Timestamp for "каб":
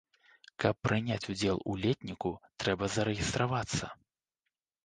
0.63-0.79